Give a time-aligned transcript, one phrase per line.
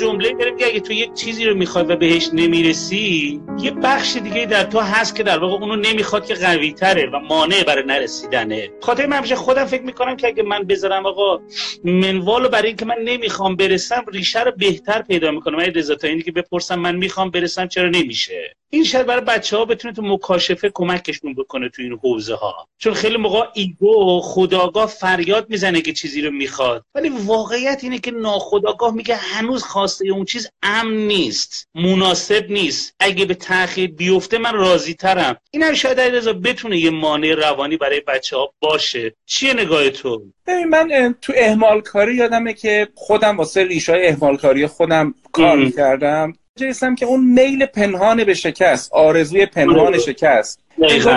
[0.00, 4.46] جمله داره میگه اگه تو یک چیزی رو می‌خواد و بهش نمی‌رسی یه بخش دیگه
[4.46, 8.70] در تو هست که در واقع اونو نمی‌خواد که قوی تره و مانع برای نرسیدنه.
[8.80, 11.40] خاطر من خودم فکر می‌کنم که اگه من بذارم آقا
[11.84, 16.22] منوالو برای اینکه من نمی‌خوام برسم ریشه رو بهتر پیدا می‌کنم من رضا تا اینی
[16.22, 20.70] که بپرسم من می‌خوام برسم چرا نمیشه؟ این شاید برای بچه ها بتونه تو مکاشفه
[20.74, 26.22] کمکشون بکنه تو این حوزه ها چون خیلی موقع ایگو خداگاه فریاد می‌زنه که چیزی
[26.22, 26.84] رو می‌خواد.
[26.94, 32.94] ولی واقعیت اینه که ناخداگاه میگه هنوز خواسته اون چیز امن نیست مناسب نیست.
[33.00, 37.76] اگه به تاخیر بیفته من راضی ترم این هم شاید رضا بتونه یه مانع روانی
[37.76, 39.14] برای بچه ها باشه.
[39.26, 44.66] چیه نگاه تو؟ ببین من تو اهمال کاری یادمه که خودم واسه ریشای اهمال کاری
[44.66, 46.32] خودم کار می‌کردم.
[46.58, 50.60] جایستم که اون میل پنهان به شکست آرزوی پنهان شکست.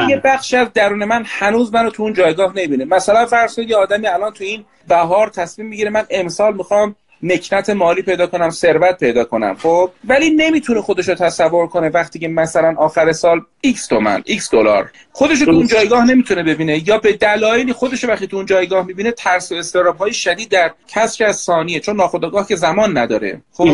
[0.09, 2.86] یه بخشی از درون من هنوز منو تو اون جایگاه نمی‌بینه.
[2.86, 8.02] مثلا فرض یه آدمی الان تو این بهار تصمیم می‌گیره من امسال می‌خوام نکنت مالی
[8.02, 12.75] پیدا کنم ثروت پیدا کنم خب؟ ولی نمی‌تونه خودش رو تصور کنه وقتی که مثلا
[12.77, 14.91] آخر سال x تومن x دلار.
[15.11, 16.89] خودش تو اون جایگاه نمی‌تونه ببینه.
[16.89, 20.72] یا به دلایلی خودش وقتی تو اون جایگاه می‌بینه ترس و استراب های شدید در
[20.88, 23.42] کسر از ثانیه چون ناخودآگاه که زمان نداره.
[23.53, 23.67] خب؟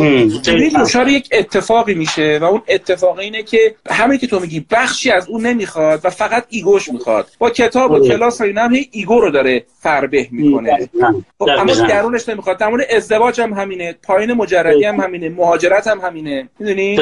[0.81, 5.28] دچار یک اتفاقی میشه و اون اتفاق اینه که همه که تو میگی بخشی از
[5.28, 7.28] اون نمی‌خواد و فقط ایگوش می‌خواد.
[7.40, 10.90] با کتاب و کلاس و اینا هم ایگو رو داره فربه می‌کنه.
[11.40, 12.58] خب اما درونش نمی‌خواد.
[12.58, 16.50] تمام ازدواج هم همینه پایین مجردی هم همینه مهاجرت هم همینه.
[16.60, 16.98] می‌دونی؟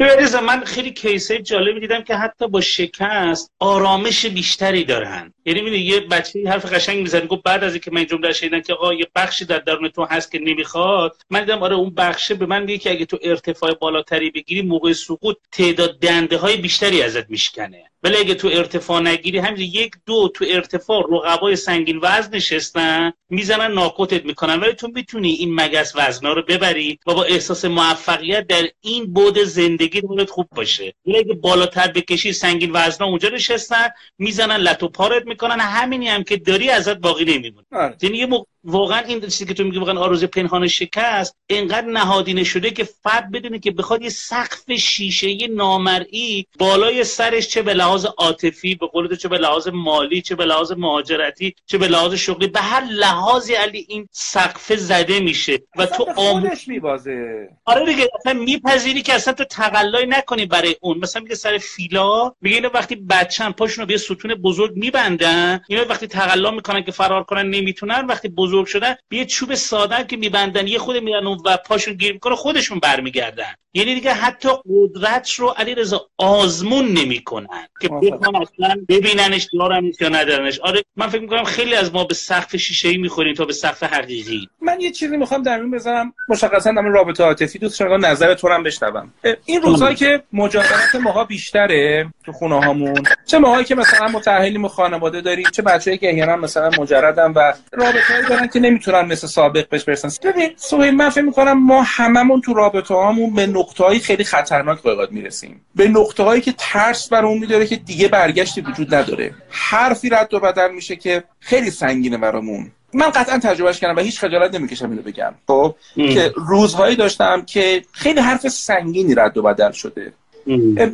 [0.00, 5.34] ببینید من خیلی case جالبی دیدم که حتی با شکست آرامش بیشتری دارن.
[5.44, 8.72] یعنی می‌دونی یه بچه حرف قشنگ می‌زنه گفت بعد از اینکه من جمله شنیدم که
[8.72, 12.46] آقا یه بخشی در درون تو هست که نمی‌خواد من دیدم آره اون بخشه به
[12.46, 17.30] من میگه که اگه تو ارتفاع بالاتری بگیری موقع سقوط تعداد دنده های بیشتری ازت
[17.30, 17.84] میشکنه.
[18.02, 23.72] ولی اگه تو ارتفاع نگیری همین یک دو تو ارتفاع رقبای سنگین وزن نشستن می‌زنن
[23.72, 24.60] ناکوتت می‌کنن.
[24.60, 26.98] ولی تو می‌تونی این مگس وزنا رو ببری.
[27.06, 32.32] و با احساس موفقیت در این بود زندگی دورت خوب باشه ولی اگه بالاتر بکشی
[32.32, 37.66] سنگین وزنا اونجا نشستن می‌زنن لتو پارت می‌کنن همینی هم که داری ازت باقی نمیمونه
[37.72, 37.96] آره.
[38.02, 38.26] یعنی یه
[38.64, 43.30] واقعا این چیزی که تو میگی واقعا آرزوی پنهان شکست اینقدر نهادینه شده که فرد
[43.30, 49.16] بدونه که بخواد یه سقف شیشه نامرئی بالای سرش چه به لحاظ عاطفی به قول
[49.16, 53.54] چه به لحاظ مالی چه به لحاظ مهاجرتی چه به لحاظ شغلی به هر لحاظی
[53.54, 55.58] علی این سقف زده میشه.
[55.76, 57.48] و تو خودش میبازه.
[57.64, 60.98] آره دیگه اصلا میپذیری که اصلا تو تقلای نکنی برای اون.
[60.98, 66.06] مثلا میگه سر فیلا میگه اینو وقتی بچه‌ن پاشونو به ستون بزرگ میبندن اینو وقتی
[66.06, 70.66] تقلا می‌کنن که فرار کنن نمی‌تونن وقتی بزرگ شدن به یه چوب ساده که میبندن
[70.66, 73.54] یه خود میرن و پاشون گیر می‌کنه خودشون برمیگردن.
[73.74, 80.08] یعنی دیگه حتی قدرت رو علی رضا آزمون نمی‌کنن که بخوام اصلا ببیننش دارنش یا
[80.08, 80.60] ندارنش.
[80.60, 83.82] آره من فکر می‌کنم خیلی از ما به سقف شیشه ای می‌خوریم تا به سقف
[83.82, 84.48] حقیقی.
[84.62, 87.58] من یه چیزی می‌خوام در این بزنم مشخصا در رابطه عاطفی.
[87.58, 89.12] دوست دارم نظر تو هم بشنوم.
[89.44, 94.68] این روزایی که مجاورت ماها بیشتره تو خونه هامون چه ماهایی که مثلا متأهلیم و
[94.68, 99.68] خانواده داریم چه بچه‌ای که احیانا مثلا مجردن و رابطه‌ای دارن که نمی‌تونن مثل سابق
[99.68, 100.10] بهش برسن.
[100.22, 105.08] ببین سوهی من فکر می‌کنم ما هممون تو رابطه هامون به نقطه خیلی خطرناک به
[105.10, 105.60] می‌رسیم.
[105.74, 109.34] به نقطه هایی که ترس بر اون میداره که دیگه برگشتی وجود نداره.
[109.48, 112.70] حرفی رد و بدل میشه که خیلی سنگینه برامون.
[112.94, 115.34] من قطعا تجربهش کردم و هیچ خجالت نمی‌کشم اینو بگم.
[115.46, 120.12] خب؟ که روزهایی داشتم که خیلی حرف سنگینی رد و بدل شده.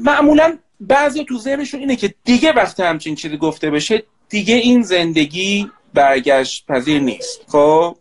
[0.02, 5.70] معمولا بعضی تو ذهنشون اینه که دیگه وقتی همچین چیزی گفته بشه دیگه این زندگی
[5.96, 7.40] برگشت پذیر نیست.
[7.48, 7.96] خب؟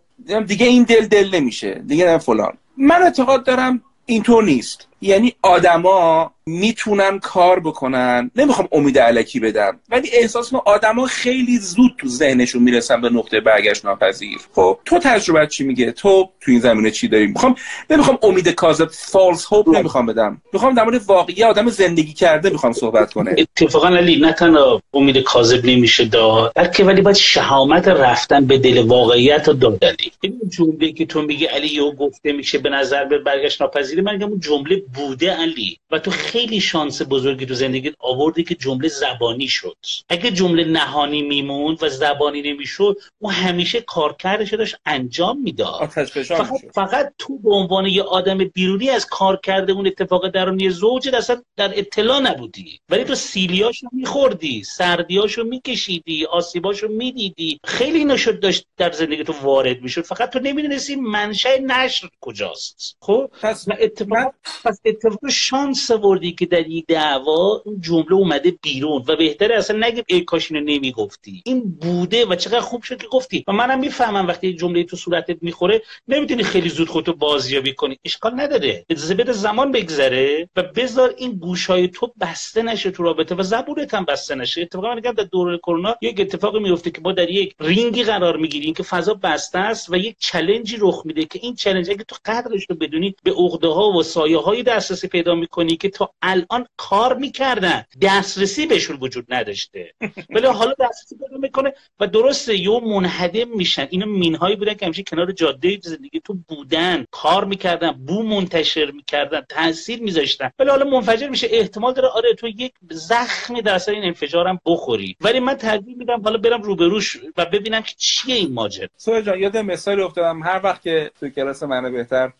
[0.48, 1.84] دیگه این دل دل نمیشه.
[1.88, 2.58] دیگه نه فلان.
[2.78, 4.88] من اعتقاد دارم اینطور نیست.
[5.06, 8.32] یعنی آدما می‌تونن کار بکنن.
[8.36, 13.40] نمی‌خوام امید علکی بدم ولی احساس ما آدما خیلی زود تو ذهنشون می‌رسن به نقطه
[13.40, 14.38] برگشت ناپذیر.
[14.56, 17.56] خب تو تجربه چی میگه؟ تو تو این زمینه چی داری؟ می‌خوام
[17.90, 20.42] نمی‌خوام امید کاذب فالس هوپ نمی‌خوام بدم.
[20.54, 23.36] می‌خوام در مورد واقعی آدم زندگی کرده می‌خوام صحبت کنه.
[23.38, 28.78] اتفاقا علی نه تنها امید کاذب نمیشه داد بلکه ولی باید شهامت رفتن به دل
[28.78, 33.62] واقعیت دادلی این جمله که تو میگی علی یو گفته میشه به نظر به برگشت
[33.62, 38.56] ناپذیری من اون جمله بوده علی و تو خیلی شانس بزرگی تو زندگی آوردی که
[38.56, 39.78] جمله زبانی شد.
[40.10, 45.86] اگه جمله نهانی میموند و زبانی نمی‌شد او همیشه کارکردش داشت انجام می‌داد.
[45.86, 51.10] فقط, فقط تو به عنوان یه آدم بیرونی از کار کرده اون اتفاق درونی زوج
[51.16, 52.80] اصلا در اطلاع نبودی.
[52.90, 57.60] ولی تو سیلیاشو میخوردی سردیاشو میکشیدی آسیباشو می‌دیدی.
[57.64, 60.02] خیلی نشد داشت در زندگی تو وارد می‌شد.
[60.02, 62.98] فقط تو نمی‌دونستی منشأ نشر کجاست.
[63.02, 64.34] خب؟ پس اتفاق
[64.64, 69.56] پس از اتفاق شانس آوردی که در این دعوا اون جمله اومده بیرون و بهتره
[69.56, 71.42] اصلا نگه ای کاش اینو نمی‌گفتی.
[71.46, 73.44] این بوده و چقدر خوب شد که گفتی.
[73.48, 78.00] و منم می‌فهمم وقتی جمله تو صورتت می‌خوره نمی‌تونی خیلی زود خودتو بازیابی کنی.
[78.06, 78.86] اشکال نداره.
[78.90, 83.94] اجازه بده زمان بگذره و بذار این گوشای تو بسته نشه تو رابطه و زبونت
[83.94, 84.62] هم بسته نشه.
[84.62, 88.74] اتفاقا میگم در دوره کرونا یک اتفاقی میفته که ما در یک رینگی قرار می‌گیریم
[88.74, 92.16] که فضا بسته است و یک challenge ی رخ میده که این challenge اگه تو
[92.26, 96.68] قدرش رو بدونی به عقده ها و سایه های دسترسی پیدا می‌کنی که تا الان
[96.78, 97.86] کار می‌کردن.
[98.02, 99.94] دسترسی بهشون وجود نداشته.
[100.30, 103.88] ولی حالا دسترسی پیدا می‌کنه و درسته یو منهدم میشن.
[103.90, 107.06] اینا مینهایی بودن که همیشه کنار جاده زندگی تو بودن.
[107.12, 110.52] کار می‌کردن بو منتشر می‌کردن تاثیر میذاشتن.
[110.60, 111.48] ولی حالا منفجر میشه.
[111.52, 115.16] احتمال داره آره تو یک زخمی در اثر این انفجارم بخوری.
[115.22, 118.88] ولی من ترجیح میدم حالا برم روبروش و ببینم که چیه این ماجرا.
[118.98, 120.44] سویا جان یاد مثال افتادم.
[120.44, 122.32] هر وقت که تو کلاس منو بهتر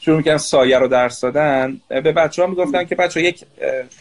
[0.00, 1.80] شروع می‌کنن سایه رو درس دادن.
[1.88, 3.44] به بچه ها می‌گفتن که بچه ها یک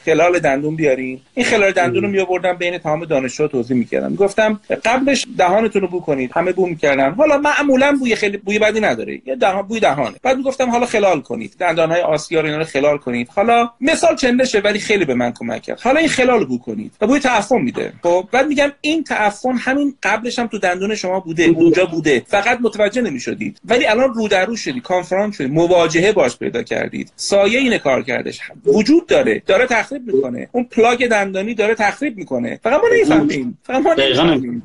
[0.06, 1.22] خلال دندون بیارین.
[1.34, 6.02] این خلال دندون رو میآوردن بین تمام دانشجو توضیح می‌کردم می‌گفتم قبلش دهانتون رو بو
[6.02, 9.22] کنید همه بو می‌کردن حالا معمولا بوی خیلی بوی بدی نداره.
[9.26, 10.16] یه دهان بوی دهانه.
[10.24, 11.56] بعد می‌گفتم حالا خلال کنید.
[11.60, 13.30] دندان های آسیا رو اینا رو خلال کنید.
[13.36, 15.82] حالا مثال چندشه ولی خیلی به من کمک کرد.
[15.82, 17.94] حالا این خلال بو کنید و بوی تعفن میده.
[18.04, 21.44] خب بعد میگم این تعفن همین قبلش هم تو دندون شما بوده.
[21.44, 22.24] اونجا بوده.
[22.28, 23.60] فقط متوجه نمی‌شدید.
[23.66, 25.48] ولی الان رو در رو شدی کنفرانس شدی
[25.96, 27.12] مواجهه باش پیدا کردید.
[27.16, 28.40] سایه اینه کار کردش.
[28.66, 29.42] وجود داره.
[29.46, 30.50] داره تخریب می‌کنه.
[30.52, 32.60] اون پلاک دندانی داره تخریب می‌کنه.
[32.64, 33.58] فقط ما نمی‌فهمیم.
[33.64, 34.64] فقط ما نمی‌فهمیم.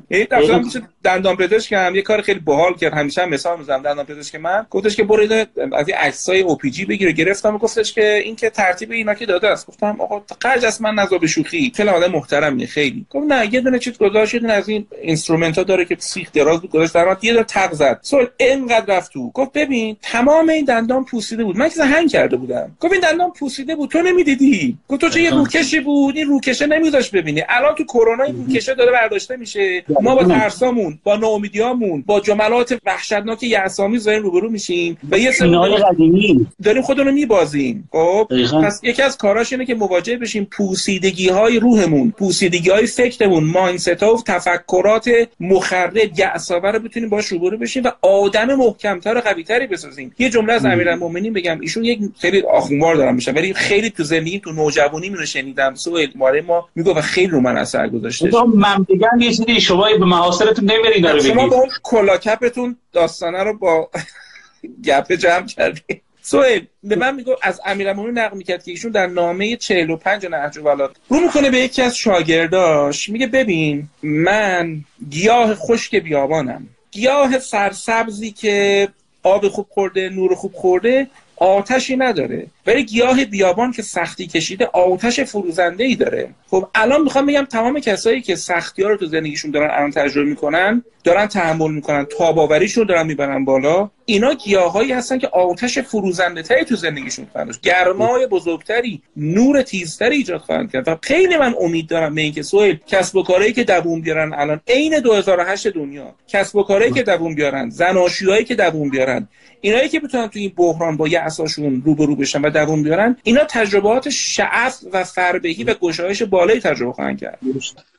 [1.05, 2.93] دندان پزشک هم یه کار خیلی باحال کرد.
[2.93, 3.81] همیشه هم مثال می‌زنم.
[3.81, 8.13] دندان پزشک من گفتش که برید از این عکسای OPG بگیره گرفتم و گفتش که
[8.13, 9.67] این که ترتیب اینا که داده است.
[9.67, 11.71] گفتم آقا قرج است من نزا به شوخی.
[11.75, 13.05] خیلی آدم محترمی خیلی.
[13.09, 16.31] گفت نه یه دونه چیز گذاشت یه دونه از این instrument ها داره که سیخ
[16.31, 17.99] دراز بود گذاشت در یه دونه تق زد.
[18.01, 21.57] سوال اینقدر رفت تو؟ گفت ببین تمام این دندان پوسیده بود.
[21.57, 22.77] من که هنگ کرده بودم.
[22.79, 23.89] گفت این دندان پوسیده بود.
[23.89, 24.77] تو نمی‌دیدی.
[24.87, 27.43] گفت تو چه یه روکشی بود؟ این روکشه نمیذاش ببینی.
[27.49, 29.83] الان تو کرونا این روکشه داره برداشته میشه.
[30.01, 30.94] ما با ترسامون.
[31.03, 36.47] با ناامیدیامون با جملات وحشتناک یعصامی زاین روبرو میشیم و یه سری قدیمی.
[36.63, 37.89] داریم خودمون میبازیم.
[37.91, 38.27] خب
[38.63, 44.03] پس یکی از کاراش اینه که مواجه بشیم پوسیدگی های روحمون پوسیدگی های فکرمون مایندست
[44.03, 45.09] ها و تفکرات
[45.39, 50.15] مخرب یعصاور رو بتونیم باش روبرو بشیم و آدم محکمتر و قویتری بسازیم.
[50.19, 54.39] یه جمله از امیرالمومنین بگم ایشون یک خیلی آخونوار دارم میشه ولی خیلی تو زندگی
[54.39, 55.73] تو نوجوانی رو شنیدم.
[56.15, 60.05] ماره ما میگه و خیلی رو من اثر گذاشته من بگم یه چیزی شما به
[60.05, 60.65] محاصرتون
[61.03, 63.89] داره شما با اون کلاکپتون داستانه رو با
[64.85, 69.55] گپ جمع کردید سوئل به من میگو از امیرالمومنین نقل می‌کرد که ایشون در نامه
[69.55, 73.09] 45 نهج البلاغه رو می‌کنه به یکی از شاگرداش.
[73.09, 76.67] میگه ببین من گیاه خشک بیابانم.
[76.91, 78.87] گیاه سرسبزی که
[79.23, 82.47] آب خوب خورده نور خوب خورده آتشی نداره.
[82.67, 86.29] ولی گیاه بیابان که سختی کشیده آتش فروزنده ای داره.
[86.47, 90.29] خب الان می‌خوام بگم تمام کسایی که سختی ها رو تو زندگیشون دارن الان تجربه
[90.29, 93.89] می‌کنن دارن تحمل می‌کنن تاباوریشون دارن می‌برن بالا.
[94.05, 100.41] اینا گیاهایی هستن که آتش فروزنده تری تو زندگیشون خواهند گرمای بزرگتری نور تیزتری ایجاد
[100.41, 100.87] خواهند کرد.
[100.87, 104.61] و خیلی من امید دارم به اینکه سویل کسب و کارهایی که دووم بیارن الان
[104.67, 109.27] عین 2008 دنیا کسب و کارهایی که دووم بیارن زناشویایی که دووم بیارن
[109.61, 114.09] اینایی که بتونن تو این بحران با یأساشون روبرو بشن و دووم بیارن اینا تجربات
[114.09, 117.39] شعف و فربهی و گشایش بالایی تجربه خواهند کرد.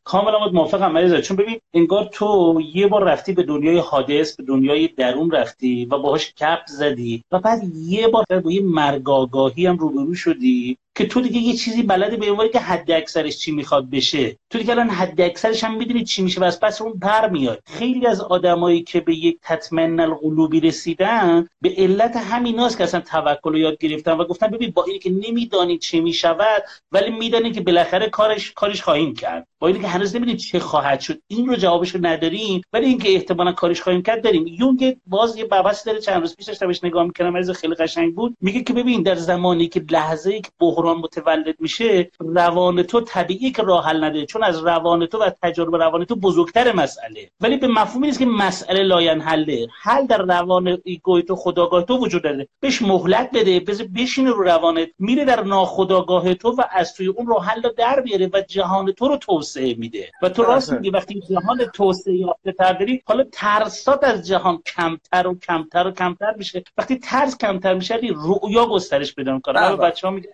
[0.07, 4.89] کاملا موافقم مریضا چون ببین انگار تو یه بار رفتی به دنیای حادث به دنیای
[4.89, 10.15] درون رفتی و باهاش کپ زدی و بعد یه بار با یه مرگاگاهی هم روبرو
[10.15, 10.79] شدی.
[10.97, 14.37] که تو دیگه یه چیزی بلده به که حد اکثرش چی می‌خواد بشه.
[14.51, 17.63] تو دیگه الان حد اکثرش هم می‌دونی چی میشه و از پس اون پر میاد.
[17.67, 23.51] خیلی از آدمایی که به یک تطمین القلوبی رسیدن به علت همیناست که اصلا توکل
[23.51, 26.63] رو یاد گرفتن و گفتن ببین با اینکه نمیدانی چه می‌شود
[26.93, 29.47] ولی میدانی که بالاخره کارش کارش خواهیم کرد.
[29.59, 31.21] با اینکه هنوز نمی‌دونیم چه خواهد شد.
[31.29, 34.47] این رو جوابش رو نداریم ولی اینکه احتمالا کارش خواهیم کرد داریم.
[34.47, 38.37] یونگ باز یه بحث داره چند روز پیش داشتم نگاه می‌کردم خیلی قشنگ بود.
[38.41, 43.51] میگه که ببین در زمانی که لحظه ای که بحران متولد میشه روان تو طبیعی
[43.53, 47.31] که راه حل نده چون از روان تو و تجربه روان تو بزرگتر مسئله.
[47.41, 49.67] ولی به مفهومی نیست که مسئله لاینحله.
[49.83, 52.49] حل در روان ego ی تو خودآگاه تو وجود داره.
[52.61, 54.89] بهش مهلت بده بذار بشینه رو روانت.
[54.99, 59.09] میره در ناخودآگاه تو و از توی اون راه حل در بیاره و جهان تو
[59.09, 60.11] رو توسعه میده.
[60.23, 65.27] و تو راست میگی وقتی جهان توسعه یافته تر داری حالا ترسات از جهان کمتر
[65.27, 66.65] و کمتر و کمتر میشه.
[66.79, 69.77] وقتی ترس کمتر میشه رؤیا گسترش پیدا می‌کنه.
[69.77, 70.29] بچه‌ها میگن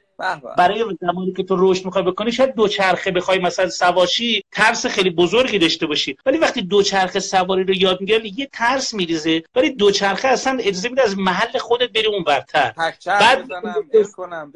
[0.58, 5.10] برای زمانی که تو رشد می‌خوای بکنی شاید دو چرخه بخوای مثلا سواشی ترس خیلی
[5.10, 6.16] بزرگی داشته باشی.
[6.26, 9.42] ولی وقتی دو چرخه سواری رو یاد می‌گیری یه ترس میریزه.
[9.54, 12.72] ولی دو چرخه اصلا اجازه میده از محل خودت بری اون برتر
[13.06, 13.48] بعد
[14.16, 14.52] کنم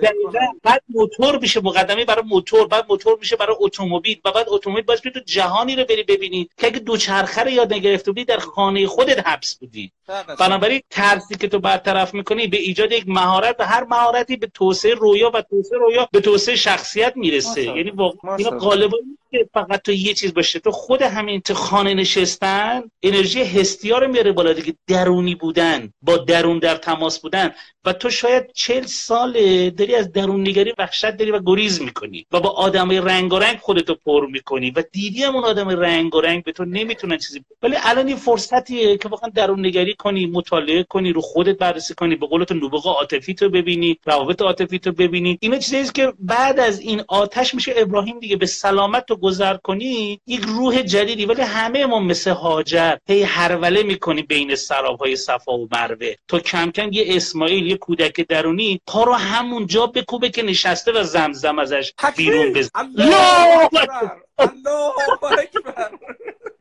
[0.62, 4.20] بعد موتور میشه مقدمه برای موتور بعد موتور میشه برای اتومبیل.
[4.24, 7.74] و بعد اتومبیل باز تو جهانی رو بری ببینی که اگه دو چرخه رو یاد
[7.74, 9.92] نگرفته بودی در خانه خودت حبس بودی.
[10.40, 14.94] بنابراین ترسی که تو برطرف می‌کنی به ایجاد یک مهارت و هر مهارتی به توسعه
[14.94, 17.62] رویا و توسعه رویا به توسعه شخصیت می‌رسه.
[17.62, 18.98] یعنی واقعا غالبا
[19.30, 20.58] که فقط تو یه چیز باشه.
[20.58, 24.74] تو خود همین تو خانه نشستن انرژی هستیا رو میاره بالا دیگه.
[24.86, 27.54] درونی بودن با درون در تماس بودن.
[27.86, 29.32] و تو شاید چل سال
[29.70, 33.58] داری از درون نگری وحشت داری و گریز می‌کنی و با آدم رنگ و رنگ
[33.58, 37.44] خودتو پر می‌کنی و دیدی هم اون آدم رنگ و رنگ به تو نمی‌تونن چیزی
[37.62, 42.16] ولی الان این فرصتیه که واقعا درون نگری کنی مطالعه کنی رو خودت بررسی کنی
[42.16, 45.38] به قول تو نبوغ عاطفی تو ببینی روابط عاطفی تو ببینی.
[45.40, 50.20] اینا چیزیه که بعد از این آتش میشه ابراهیم دیگه به سلامت تو گذر کنی
[50.26, 51.26] یک روح جدیدی.
[51.26, 56.14] ولی همه ما مثل هاجر هی هروله می‌کنی بین سرابهای صفا و مروه.
[56.28, 61.02] تو کم کم یه اسماعیل کودک درونی پا رو همون جا بکوبه که نشسته و
[61.02, 64.20] زمزم ازش بیرون بزن الله اکبر!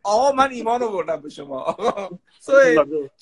[0.04, 1.78] آقا من ایمان بردم به شما.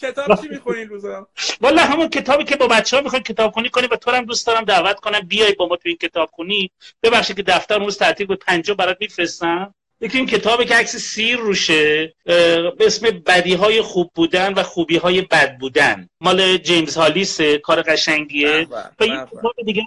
[0.02, 1.28] کتاب چی می‌خونی روزا؟
[1.62, 4.48] والا همون کتابی که با بچه ها می‌خوای کتاب خونی کنی و تو هم دوست
[4.48, 6.72] دارم دعوت کنم بیای با ما تو این کتاب خونی.
[7.04, 9.74] ببخشید که دفتر روز تعطیل بود پنجا برات میفرستم.
[10.04, 14.98] یکی این کتابی که عکس سیر روشه به اسم بدی های خوب بودن و خوبی
[14.98, 16.10] های بد بودن.
[16.22, 18.68] مال جیمز هالیس کار قشنگیه.
[19.00, 19.86] و یک کتاب دیگه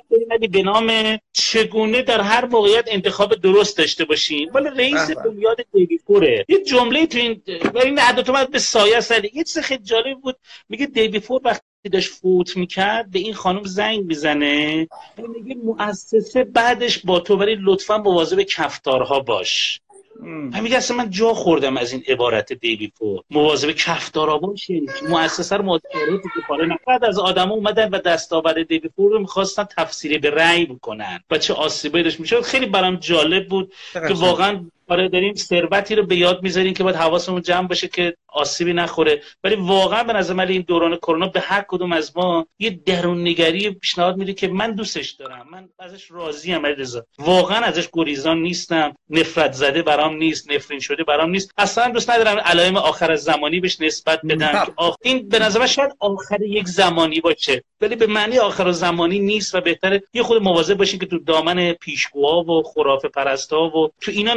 [0.51, 6.65] به نام چگونه در هر موقعیت انتخاب درست داشته باشین مال رئیس بنیاد دیوی یه
[6.67, 7.43] جمله تو این
[7.75, 10.37] این عدد به سایه سره یه چیز خیلی جالب بود.
[10.69, 14.89] میگه دیوی فور وقتی داشت فوت می‌کرد به این خانم زنگ می‌زنه.
[15.19, 19.81] میگه مؤسسه بعدش با تو ولی لطفا مواظب کفتارها باش.
[20.23, 25.57] من میگه اصلا من جا خوردم از این عبارت دیوی فور مواظب کفتارا باشه مؤسسه
[25.57, 30.31] رو مدیریت که بعد از آدم اومدن و دستاورد دیوی فور رو می‌خواستن تفسیری به
[30.31, 31.21] رأی بکنن.
[31.31, 32.41] و چه آسیبی داشت می‌شد.
[32.41, 36.97] خیلی برام جالب بود که واقعا آره داریم ثروتی رو به یاد می‌ذاریم که باید
[36.97, 39.23] حواسمون جمع باشه که آسیبی نخوره.
[39.45, 43.21] ولی واقعا به نظر من این دوران کرونا به هر کدوم از ما یه درون
[43.21, 45.47] نگری پیشنهاد میده که من دوستش دارم.
[45.51, 48.95] من ازش راضی ام رضا واقعا ازش گریزان نیستم.
[49.11, 51.51] نفرت زده برام نیست نفرین شده برام نیست.
[51.59, 54.75] اصلا دوست ندارم علائم آخر از زمانی بهش نسبت بدم.
[55.03, 57.63] این به نظر من شاید آخر یک زمانی باشه.
[57.81, 61.73] ولی به معنی آخر زمانی نیست و بهتره یه خود مواظب باشین که تو دامن
[61.73, 64.35] پیشگوها و خرافه پرستا و تو اینا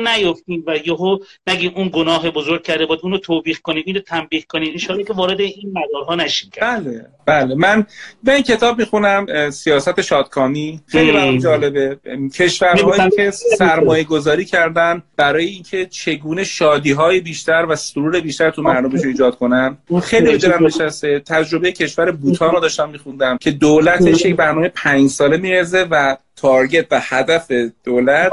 [0.47, 1.17] نیفتین و یهو
[1.47, 5.39] نگین اون گناه بزرگ کرده بود؟ اونو توبیخ کنین اینو تنبیه کنین ان که وارد
[5.41, 7.55] این مدارها نشین بله بله.
[7.55, 7.85] من
[8.23, 10.81] به این کتاب می‌خونم سیاست شادکامی.
[10.87, 11.97] خیلی برام جالبه.
[12.35, 18.61] کشورهایی که سرمایه گذاری کردن برای اینکه چگونه شادی های بیشتر و سرور بیشتر تو
[18.61, 19.77] مردمش ایجاد کنن.
[20.03, 21.19] خیلی دلم نشسته.
[21.19, 26.87] تجربه کشور بوتان رو داشتم میخوندم که دولتش یک برنامه پنج ساله میرزه و تارگت
[26.91, 27.51] و هدف
[27.83, 28.31] دولت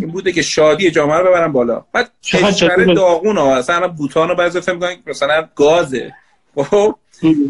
[0.00, 1.84] این بوده که شادی جامعه رو ببرن بالا.
[1.92, 6.12] بعد کشور داغون ها اصلا بوتان رو بعضی فکر می‌کنن مثلا گازه.
[6.56, 6.94] خب؟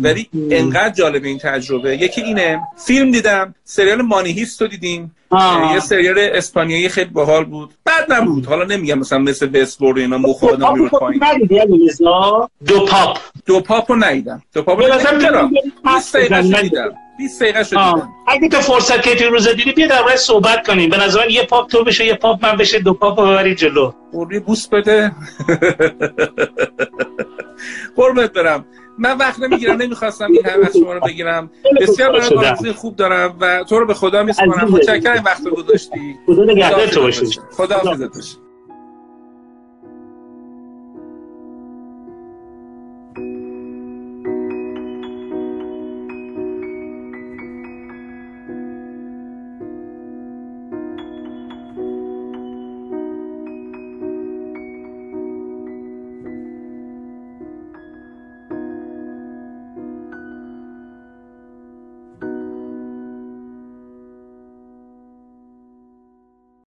[0.02, 1.96] ولی انقدر جالب این تجربه.
[1.96, 5.14] یکی اینه فیلم دیدم سریال مانی هیست رو دیدیم
[5.72, 7.70] یه سریال اسپانیایی خیلی باحال بود.
[7.86, 8.46] بد نبود.
[8.46, 11.20] حالا نمیگم مثلا مثل وستورد اینا مخ آدم میره پایین.
[12.66, 13.18] دو پاپ.
[13.46, 14.42] دو پاپ رو ندیدم.
[14.54, 14.86] دو پاپ رو
[16.56, 16.94] ندیدم.
[17.18, 20.16] 20 دقیقه دیدم 20 دقیقه شد اگه تو فرصت که تو روز دیدی بیا در
[20.16, 20.90] صحبت کنیم.
[20.90, 23.92] به نظر یه پاپ تو بشه یه پاپ من بشه دو پاپ ببری جلو.
[24.12, 25.12] قربی بوس بده.
[27.96, 28.64] قربت برم.
[28.98, 31.50] من وقت نمی‌گیرم نمی‌خواستم این همه از شما رو بگیرم.
[31.80, 34.68] بسیار برای خوب دارم و تو رو به خدا میسپارم.
[34.68, 36.16] متشکرم وقت رو گذاشتی.
[36.26, 37.26] خدا نگهدار تو باشی.
[37.56, 38.47] خدا حافظت